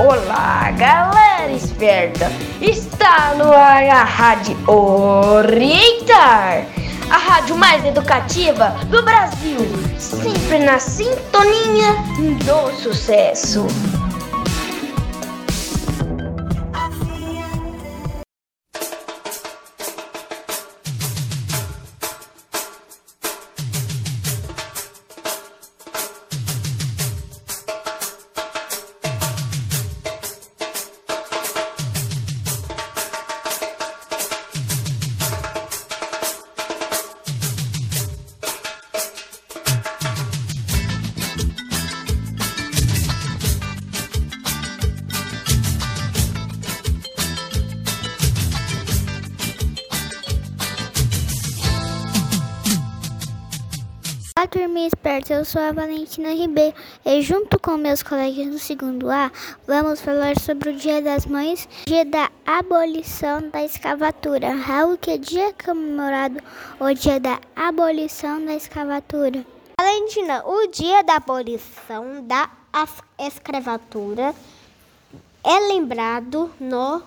Olá, 0.00 0.70
galera 0.78 1.50
esperta! 1.50 2.30
Está 2.60 3.34
no 3.34 3.52
ar 3.52 3.82
a 3.82 4.04
Rádio 4.04 4.56
Orientar, 4.70 6.64
a 7.10 7.16
rádio 7.16 7.56
mais 7.56 7.84
educativa 7.84 8.76
do 8.86 9.02
Brasil, 9.02 9.58
sempre 9.98 10.60
na 10.60 10.78
sintonia 10.78 11.96
do 12.44 12.72
sucesso. 12.80 13.66
Olá, 54.38 54.46
turminha 54.46 54.86
esperta, 54.86 55.34
eu 55.34 55.44
sou 55.44 55.60
a 55.60 55.72
Valentina 55.72 56.32
Ribeiro 56.32 56.72
e 57.04 57.20
junto 57.22 57.58
com 57.58 57.76
meus 57.76 58.04
colegas 58.04 58.46
do 58.46 58.56
segundo 58.56 59.10
A, 59.10 59.32
vamos 59.66 60.00
falar 60.00 60.38
sobre 60.38 60.70
o 60.70 60.76
Dia 60.76 61.02
das 61.02 61.26
Mães, 61.26 61.68
dia 61.84 62.04
da 62.04 62.30
abolição 62.46 63.50
da 63.50 63.64
escravatura. 63.64 64.54
Raul, 64.54 64.96
que 64.96 65.18
dia 65.18 65.48
é 65.48 65.52
comemorado 65.52 66.40
o 66.78 66.94
dia 66.94 67.18
da 67.18 67.40
abolição 67.56 68.44
da 68.44 68.54
escravatura? 68.54 69.44
Valentina, 69.76 70.46
o 70.46 70.68
dia 70.68 71.02
da 71.02 71.16
abolição 71.16 72.24
da 72.24 72.48
escravatura 73.18 74.32
é 75.42 75.58
lembrado 75.66 76.48
no 76.60 77.02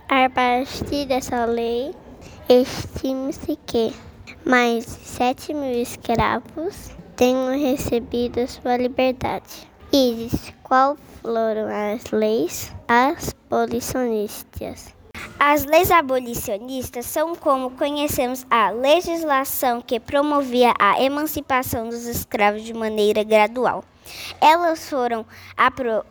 A 0.09 0.27
partir 0.29 1.05
dessa 1.05 1.45
lei, 1.45 1.93
estima-se 2.49 3.55
que 3.67 3.93
mais 4.43 4.85
de 4.85 4.91
7 4.91 5.53
mil 5.53 5.81
escravos 5.81 6.94
tenham 7.15 7.57
recebido 7.57 8.45
sua 8.47 8.77
liberdade. 8.77 9.67
Iris, 9.91 10.53
qual 10.63 10.97
foram 11.21 11.67
as 11.67 12.09
leis 12.11 12.73
abolicionistas? 12.87 14.95
As 15.39 15.63
leis 15.63 15.91
abolicionistas 15.91 17.05
são 17.05 17.35
como 17.35 17.69
conhecemos 17.71 18.45
a 18.49 18.71
legislação 18.71 19.81
que 19.81 19.99
promovia 19.99 20.73
a 20.79 21.01
emancipação 21.01 21.89
dos 21.89 22.05
escravos 22.05 22.63
de 22.63 22.73
maneira 22.73 23.23
gradual. 23.23 23.83
Elas 24.41 24.89
foram 24.89 25.25
apro 25.55 26.03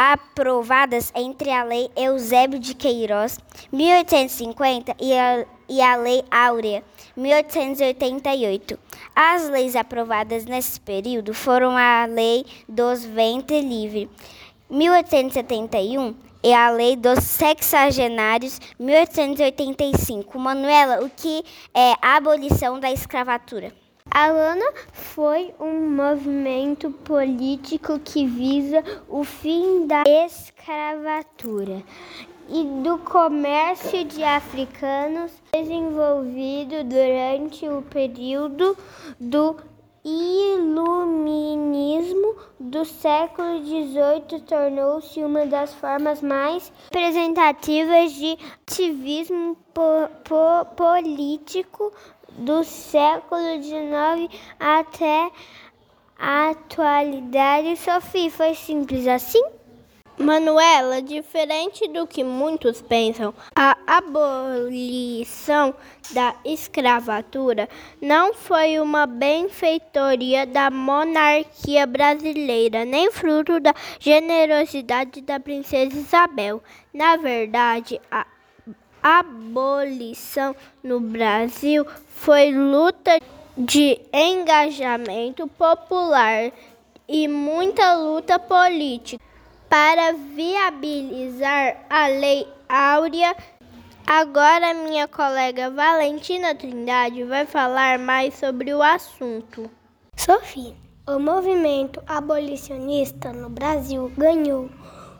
aprovadas 0.00 1.10
entre 1.12 1.50
a 1.50 1.64
Lei 1.64 1.90
Eusébio 1.96 2.60
de 2.60 2.72
Queiroz, 2.72 3.36
1850, 3.72 4.94
e 5.00 5.12
a, 5.12 5.44
e 5.68 5.82
a 5.82 5.96
Lei 5.96 6.22
Áurea, 6.30 6.84
1888. 7.16 8.78
As 9.12 9.48
leis 9.48 9.74
aprovadas 9.74 10.44
nesse 10.44 10.78
período 10.78 11.34
foram 11.34 11.76
a 11.76 12.06
Lei 12.06 12.46
dos 12.68 13.04
Ventre 13.04 13.60
Livre, 13.60 14.08
1871, 14.70 16.14
e 16.44 16.54
a 16.54 16.70
Lei 16.70 16.94
dos 16.94 17.24
Sexagenários, 17.24 18.60
1885. 18.78 20.38
Manuela, 20.38 21.04
o 21.04 21.10
que 21.10 21.42
é 21.74 21.94
a 22.00 22.18
abolição 22.18 22.78
da 22.78 22.92
escravatura? 22.92 23.72
Alana 24.10 24.72
foi 24.92 25.54
um 25.60 25.90
movimento 25.90 26.90
político 26.90 27.98
que 27.98 28.26
visa 28.26 28.82
o 29.08 29.22
fim 29.22 29.86
da 29.86 30.02
escravatura 30.06 31.82
e 32.48 32.64
do 32.82 32.98
comércio 32.98 34.04
de 34.04 34.24
africanos 34.24 35.30
desenvolvido 35.52 36.82
durante 36.84 37.68
o 37.68 37.82
período 37.82 38.74
do 39.20 39.56
iluminismo 40.04 41.28
do 42.58 42.84
século 42.86 43.62
XVIII 43.62 44.40
tornou-se 44.46 45.22
uma 45.22 45.44
das 45.44 45.74
formas 45.74 46.22
mais 46.22 46.72
representativas 46.92 48.12
de 48.12 48.38
ativismo 48.66 49.54
po 49.74 50.08
po 50.24 50.64
político 50.76 51.92
do 52.38 52.64
século 52.64 53.62
XIX 53.62 54.32
até 54.58 55.30
a 56.18 56.50
atualidade. 56.50 57.76
Sofia, 57.76 58.30
foi 58.30 58.54
simples 58.54 59.06
assim? 59.06 59.42
Manuela, 60.18 61.00
diferente 61.00 61.86
do 61.86 62.04
que 62.04 62.24
muitos 62.24 62.82
pensam, 62.82 63.32
a 63.54 63.76
abolição 63.86 65.72
da 66.10 66.34
escravatura 66.44 67.68
não 68.02 68.34
foi 68.34 68.80
uma 68.80 69.06
benfeitoria 69.06 70.44
da 70.44 70.72
monarquia 70.72 71.86
brasileira, 71.86 72.84
nem 72.84 73.12
fruto 73.12 73.60
da 73.60 73.72
generosidade 74.00 75.20
da 75.20 75.38
princesa 75.38 75.96
Isabel. 75.96 76.60
Na 76.92 77.16
verdade, 77.16 78.00
a 78.10 78.26
abolição 79.08 80.54
no 80.82 81.00
Brasil 81.00 81.86
foi 82.08 82.52
luta 82.52 83.18
de 83.56 84.00
engajamento 84.12 85.46
popular 85.48 86.52
e 87.08 87.26
muita 87.26 87.94
luta 87.94 88.38
política 88.38 89.24
para 89.68 90.12
viabilizar 90.12 91.76
a 91.88 92.06
Lei 92.08 92.46
Áurea. 92.68 93.34
Agora, 94.06 94.74
minha 94.74 95.08
colega 95.08 95.70
Valentina 95.70 96.54
Trindade 96.54 97.24
vai 97.24 97.46
falar 97.46 97.98
mais 97.98 98.34
sobre 98.34 98.72
o 98.72 98.82
assunto. 98.82 99.70
Sofia, 100.16 100.74
o 101.06 101.18
movimento 101.18 102.02
abolicionista 102.06 103.32
no 103.32 103.48
Brasil 103.48 104.12
ganhou 104.16 104.70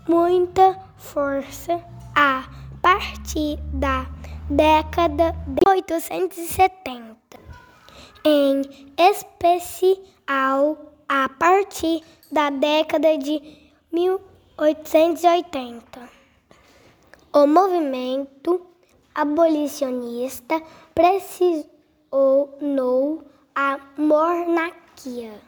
muita 0.06 0.78
força 0.96 1.82
a 2.14 2.44
partir 2.88 3.60
da 3.74 4.06
década 4.48 5.36
de 5.46 5.60
1870, 5.68 7.18
em 8.24 8.62
especial 8.96 10.78
a 11.06 11.28
partir 11.28 12.02
da 12.32 12.48
década 12.48 13.18
de 13.18 13.42
1880. 13.92 16.08
O 17.30 17.46
movimento 17.46 18.66
abolicionista 19.14 20.62
pressionou 20.94 23.22
a 23.54 23.78
monarquia 23.98 25.38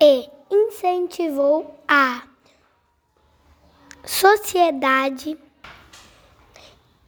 e 0.00 0.30
incentivou 0.48 1.74
a 1.88 2.22
sociedade 4.04 5.36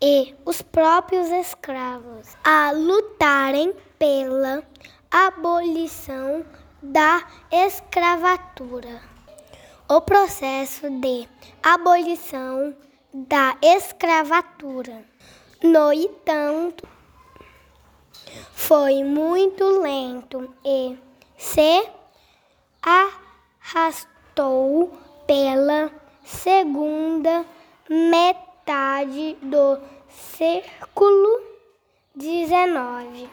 e 0.02 0.34
os 0.46 0.62
próprios 0.62 1.28
escravos 1.28 2.28
a 2.42 2.72
lutarem 2.72 3.74
pela 3.98 4.62
abolição 5.10 6.44
da 6.82 7.22
escravatura. 7.50 9.02
O 9.88 10.00
processo 10.00 10.88
de 10.88 11.28
abolição 11.62 12.74
da 13.12 13.56
escravatura, 13.60 15.04
no 15.62 15.92
entanto, 15.92 16.88
foi 18.52 19.04
muito 19.04 19.64
lento 19.80 20.54
e 20.64 20.96
se 21.36 21.86
arrastou 23.62 24.90
pela 25.26 25.90
segunda 26.24 27.44
metade 27.88 28.49
metade 28.70 29.36
do 29.42 29.78
século 30.08 31.42
XIX. 32.16 33.28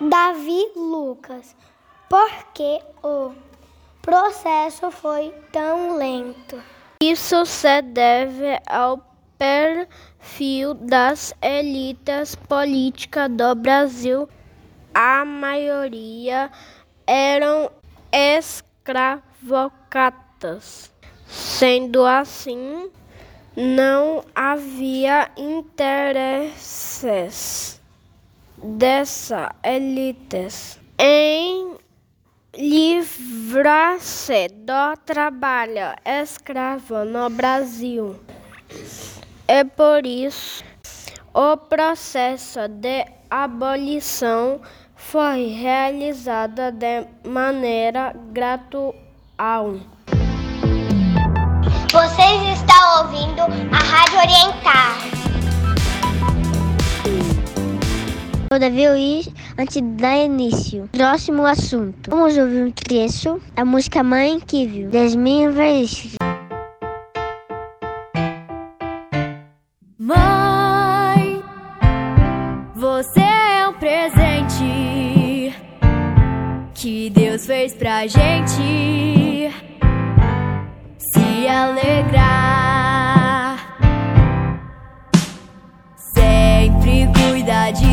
Davi 0.00 0.72
Lucas, 0.74 1.54
por 2.08 2.30
que 2.54 2.80
o 3.02 3.32
processo 4.00 4.90
foi 4.90 5.34
tão 5.52 5.98
lento? 5.98 6.62
Isso 7.02 7.44
se 7.44 7.82
deve 7.82 8.58
ao 8.66 9.04
perfil 9.36 10.72
das 10.72 11.34
elites 11.42 12.34
políticas 12.34 13.30
do 13.30 13.54
Brasil. 13.54 14.26
A 14.94 15.26
maioria 15.26 16.50
eram 17.06 17.70
escravocatas. 18.10 20.90
Sendo 21.26 22.06
assim, 22.06 22.90
não 23.60 24.24
havia 24.34 25.30
interesses 25.36 26.58
dessa 28.56 29.54
elites 29.62 30.80
em 30.98 31.76
livrar-se 32.56 34.48
do 34.48 34.96
trabalho 35.04 35.94
escravo 36.06 37.04
no 37.04 37.28
Brasil. 37.28 38.18
É 39.46 39.62
por 39.62 40.06
isso 40.06 40.64
o 41.34 41.58
processo 41.58 42.66
de 42.66 43.04
abolição 43.28 44.62
foi 44.96 45.48
realizado 45.48 46.72
de 46.72 47.06
maneira 47.28 48.16
gradual. 48.32 49.74
Vocês 51.92 52.58
estão 52.58 52.79
ouvindo 53.00 53.40
a 53.40 53.78
Rádio 53.78 54.18
Orientar. 54.18 54.98
O 58.52 58.58
Davi 58.58 58.88
Luiz, 58.88 59.28
antes 59.58 59.76
de 59.76 59.82
dar 59.82 60.16
início. 60.18 60.88
Próximo 60.92 61.46
assunto. 61.46 62.10
Vamos 62.10 62.36
ouvir 62.36 62.64
um 62.64 62.70
trecho 62.70 63.40
da 63.54 63.64
música 63.64 64.02
Mãe 64.02 64.38
que 64.40 64.66
viu, 64.66 64.90
Desmin 64.90 65.50
Veríssimo. 65.50 66.16
Mãe, 69.98 71.42
você 72.74 73.20
é 73.20 73.68
um 73.68 73.72
presente 73.74 75.54
que 76.74 77.08
Deus 77.10 77.46
fez 77.46 77.72
pra 77.74 78.06
gente 78.06 79.50
se 80.98 81.48
alegrar. 81.48 82.79
Sempre 87.50 87.89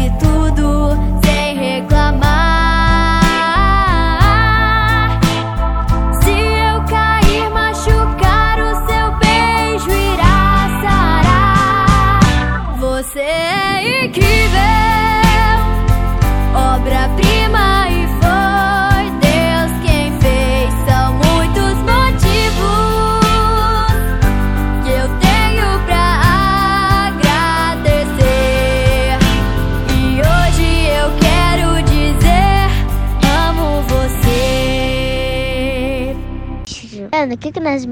Ana, 37.18 37.34
o 37.34 37.38
que, 37.38 37.52
que 37.52 37.60
nós 37.60 37.84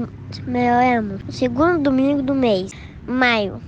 melhoramos? 0.46 1.20
O 1.28 1.32
segundo 1.32 1.82
domingo 1.82 2.22
do 2.22 2.32
mês, 2.32 2.70
maio. 3.04 3.60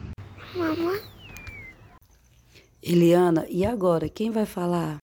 Eliana, 2.81 3.45
e 3.49 3.67
agora? 3.67 4.09
Quem 4.09 4.31
vai 4.31 4.47
falar? 4.47 4.99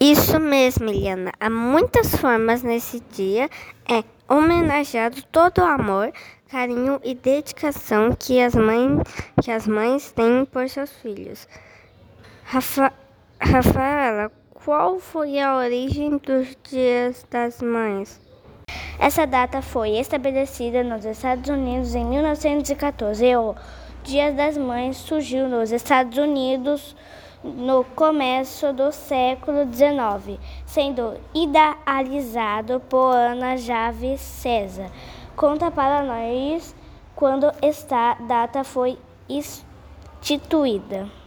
Isso 0.00 0.40
mesmo, 0.40 0.88
Eliana. 0.88 1.30
Há 1.38 1.48
muitas 1.48 2.16
formas 2.16 2.64
nesse 2.64 3.00
dia. 3.12 3.48
É 3.88 4.02
homenageado 4.28 5.22
todo 5.30 5.58
o 5.58 5.64
amor, 5.64 6.12
carinho 6.48 7.00
e 7.04 7.14
dedicação 7.14 8.10
que 8.18 8.40
as 8.40 8.56
mães, 8.56 9.02
que 9.40 9.52
as 9.52 9.68
mães 9.68 10.10
têm 10.10 10.44
por 10.46 10.68
seus 10.68 10.90
filhos. 10.94 11.46
Rafa, 12.42 12.92
Rafaela, 13.40 14.32
qual 14.64 14.98
foi 14.98 15.38
a 15.40 15.56
origem 15.56 16.18
dos 16.18 16.56
Dias 16.68 17.26
das 17.30 17.62
Mães? 17.62 18.20
Essa 18.98 19.26
data 19.26 19.62
foi 19.62 19.92
estabelecida 19.98 20.84
nos 20.84 21.04
Estados 21.04 21.48
Unidos 21.48 21.94
em 21.94 22.04
1914. 22.04 23.24
E 23.24 23.36
o 23.36 23.54
Dia 24.04 24.32
das 24.32 24.58
Mães 24.58 24.98
surgiu 24.98 25.48
nos 25.48 25.72
Estados 25.72 26.18
Unidos 26.18 26.94
no 27.42 27.84
começo 27.96 28.70
do 28.74 28.92
século 28.92 29.60
XIX, 29.72 30.38
sendo 30.66 31.14
idealizado 31.34 32.80
por 32.80 33.14
Ana 33.14 33.56
Jave 33.56 34.18
César. 34.18 34.90
Conta 35.34 35.70
para 35.70 36.02
nós 36.02 36.74
quando 37.16 37.50
esta 37.62 38.14
data 38.14 38.62
foi 38.62 38.98
instituída. 39.26 41.19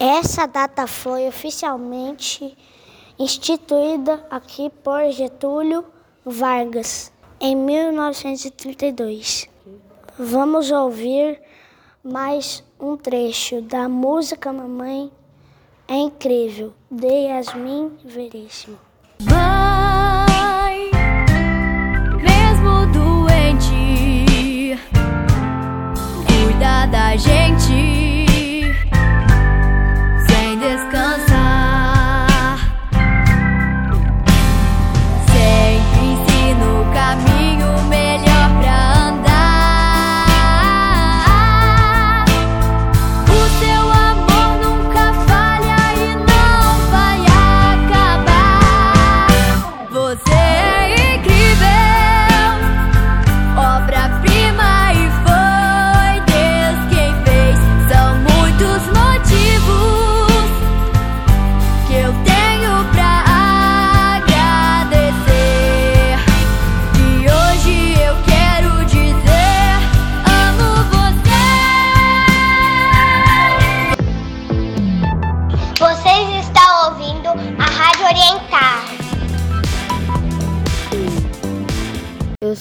Essa 0.00 0.46
data 0.46 0.86
foi 0.86 1.26
oficialmente 1.26 2.56
instituída 3.18 4.24
aqui 4.30 4.70
por 4.70 5.10
Getúlio 5.10 5.84
Vargas 6.24 7.12
em 7.40 7.56
1932. 7.56 9.48
Vamos 10.16 10.70
ouvir 10.70 11.42
mais 12.04 12.62
um 12.78 12.96
trecho 12.96 13.60
da 13.60 13.88
música 13.88 14.52
Mamãe 14.52 15.10
é 15.88 15.96
Incrível, 15.96 16.72
de 16.88 17.26
Yasmin 17.26 17.98
Veríssimo. 18.04 18.78
Mãe, 19.22 20.90
mesmo 22.22 22.86
doente, 22.92 24.78
cuida 26.28 26.86
da 26.86 27.16
gente 27.16 27.97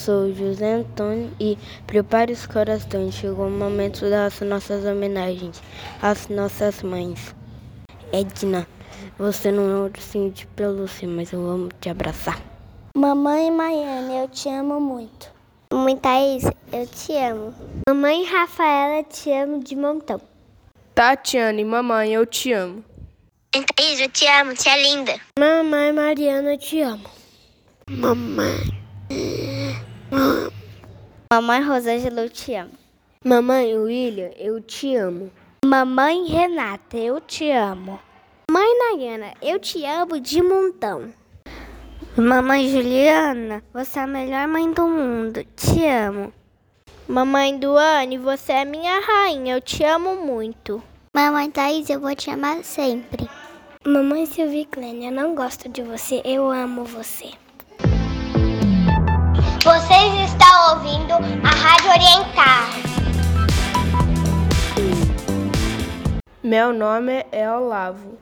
sou 0.08 0.34
José 0.34 0.76
Antônio 0.76 1.30
e 1.38 1.58
prepare 1.86 2.32
os 2.32 2.46
corações. 2.46 3.14
Chegou 3.14 3.48
o 3.48 3.52
momento 3.52 4.10
das 4.10 4.40
nossas 4.40 4.86
homenagens 4.86 5.62
às 6.02 6.30
nossas 6.30 6.82
mães. 6.82 7.36
Edna, 8.14 8.66
você 9.20 9.52
não 9.52 9.64
é 9.64 9.76
um 9.76 9.84
ursinho 9.84 10.32
de 10.32 10.48
pelúcia, 10.48 11.06
mas 11.10 11.34
eu 11.34 11.46
amo 11.46 11.68
te 11.82 11.90
abraçar. 11.90 12.42
Mamãe 12.96 13.52
Maiane, 13.52 14.16
eu 14.16 14.30
te 14.30 14.48
amo 14.48 14.80
muito. 14.80 15.30
Mamãe 15.74 15.98
Thaís, 15.98 16.46
eu 16.72 16.88
te 16.88 17.12
amo. 17.18 17.54
Mamãe 17.90 18.24
Rafaela, 18.24 19.04
te 19.04 19.30
amo 19.34 19.62
de 19.62 19.76
montão. 19.76 20.22
Tatiane, 20.96 21.66
mamãe, 21.66 22.14
eu 22.14 22.26
te 22.26 22.54
amo. 22.54 22.82
Thaís, 23.52 24.00
eu 24.00 24.10
te 24.10 24.26
amo, 24.26 24.56
você 24.56 24.70
é 24.70 24.82
linda. 24.82 25.20
Mamãe 25.38 25.92
Mariana, 25.92 26.54
eu 26.54 26.58
te 26.58 26.80
amo. 26.80 27.10
Mamãe. 27.90 28.78
Mamãe 31.32 31.62
Rosângela, 31.62 32.22
eu 32.22 32.30
te 32.30 32.56
amo. 32.56 32.72
Mamãe 33.26 33.78
William, 33.78 34.32
eu 34.38 34.62
te 34.62 34.96
amo. 34.96 35.32
Mamãe 35.66 36.26
Renata, 36.26 36.98
eu 36.98 37.20
te 37.20 37.52
amo. 37.52 38.00
Mãe 38.50 38.68
Nayana, 38.80 39.34
eu 39.42 39.60
te 39.60 39.84
amo 39.86 40.20
de 40.20 40.42
montão. 40.42 41.14
Mamãe 42.16 42.70
Juliana, 42.70 43.62
você 43.74 44.00
é 44.00 44.04
a 44.04 44.08
melhor 44.08 44.48
mãe 44.48 44.72
do 44.72 44.88
mundo. 44.88 45.44
Te 45.56 45.86
amo. 45.86 46.32
Mamãe 47.08 47.58
Duane, 47.58 48.18
você 48.18 48.54
é 48.54 48.66
minha 48.66 49.00
rainha, 49.02 49.56
eu 49.56 49.62
te 49.62 49.84
amo 49.84 50.16
muito. 50.16 50.82
Mamãe 51.14 51.52
Thaís, 51.52 51.90
eu 51.90 52.00
vou 52.00 52.16
te 52.16 52.30
amar 52.30 52.64
sempre. 52.64 53.30
Mamãe 53.86 54.26
Silvia 54.26 54.66
Clênia, 54.66 55.10
eu 55.10 55.14
não 55.14 55.36
gosto 55.36 55.68
de 55.68 55.82
você, 55.82 56.22
eu 56.24 56.50
amo 56.50 56.86
você. 56.86 57.32
Vocês 59.68 60.32
estão 60.32 60.76
ouvindo 60.76 61.12
a 61.44 61.50
Rádio 61.50 61.90
Orientar. 61.90 62.70
Meu 66.42 66.72
nome 66.72 67.26
é 67.34 67.52
Olavo. 67.52 68.18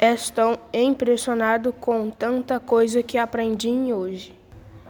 Estou 0.00 0.58
impressionado 0.72 1.74
com 1.74 2.08
tanta 2.08 2.58
coisa 2.58 3.02
que 3.02 3.18
aprendi 3.18 3.68
hoje. 3.92 4.34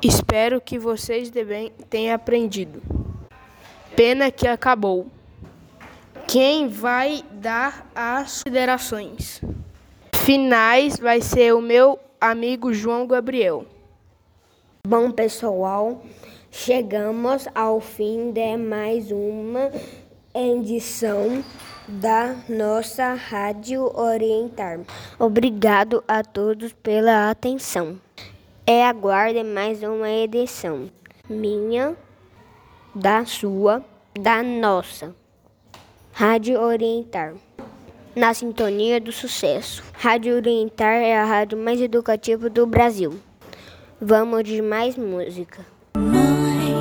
Espero 0.01 0.61
que 0.61 0.79
vocês 0.79 1.31
também 1.31 1.73
tenham 1.91 2.15
aprendido. 2.15 2.81
Pena 3.97 4.31
que 4.31 4.47
acabou. 4.47 5.09
Quem 6.29 6.69
vai 6.69 7.25
dar 7.33 7.91
as 7.93 8.35
considerações 8.35 9.41
finais 10.15 10.97
vai 10.97 11.21
ser 11.21 11.53
o 11.53 11.61
meu 11.61 11.99
amigo 12.21 12.73
João 12.73 13.05
Gabriel. 13.05 13.67
Bom, 14.85 15.12
pessoal, 15.12 16.03
chegamos 16.51 17.47
ao 17.55 17.81
fim 17.81 18.33
de 18.33 18.57
mais 18.57 19.12
uma 19.12 19.71
edição 20.35 21.45
da 21.87 22.35
nossa 22.49 23.15
Rádio 23.15 23.97
Orientar. 23.97 24.81
Obrigado 25.21 26.03
a 26.09 26.25
todos 26.25 26.73
pela 26.73 27.31
atenção. 27.31 27.97
E 28.67 28.83
aguarde 28.83 29.45
mais 29.45 29.85
uma 29.85 30.11
edição 30.11 30.91
minha, 31.31 31.97
da 32.93 33.25
sua, 33.25 33.85
da 34.21 34.43
nossa 34.43 35.15
Rádio 36.11 36.61
Orientar. 36.61 37.35
Na 38.17 38.35
sintonia 38.35 39.01
do 39.01 39.12
sucesso. 39.12 39.85
Rádio 39.93 40.35
Orientar 40.35 40.97
é 40.97 41.17
a 41.17 41.25
rádio 41.25 41.57
mais 41.57 41.81
educativa 41.81 42.51
do 42.51 42.67
Brasil. 42.67 43.21
Vamos 44.04 44.42
de 44.42 44.61
mais 44.61 44.97
música. 44.97 45.64
Mãe 45.97 46.75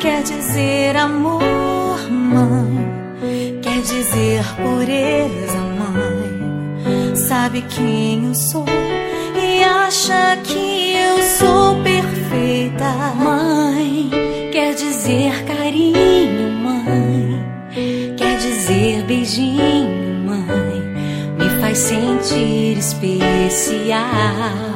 quer 0.00 0.22
dizer 0.22 0.96
amor, 0.96 2.00
mãe 2.10 3.60
quer 3.60 3.82
dizer 3.82 4.42
pureza, 4.56 5.58
mãe. 5.76 7.14
Sabe 7.14 7.60
quem 7.60 8.28
eu 8.28 8.34
sou 8.34 8.64
e 9.38 9.62
acha 9.62 10.38
que 10.44 10.94
eu 10.96 11.22
sou 11.22 11.82
perfeita, 11.82 12.90
mãe. 13.22 14.08
Quer 14.50 14.74
dizer 14.74 15.44
carinho, 15.44 16.52
mãe. 16.52 17.44
Quer 18.16 18.38
dizer 18.38 19.02
beijinho, 19.02 20.24
mãe. 20.24 20.80
Me 21.38 21.60
faz 21.60 21.76
sentir 21.76 22.78
especial. 22.78 24.75